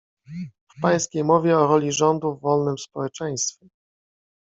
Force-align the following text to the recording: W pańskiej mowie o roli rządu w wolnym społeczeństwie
W 0.77 0.81
pańskiej 0.81 1.23
mowie 1.23 1.57
o 1.57 1.67
roli 1.67 1.91
rządu 1.91 2.35
w 2.35 2.41
wolnym 2.41 2.77
społeczeństwie 2.77 3.67